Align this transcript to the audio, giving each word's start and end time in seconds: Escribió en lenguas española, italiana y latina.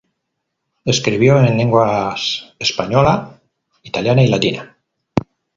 Escribió 0.83 1.37
en 1.41 1.59
lenguas 1.59 2.55
española, 2.57 3.39
italiana 3.83 4.23
y 4.23 4.29
latina. 4.29 4.75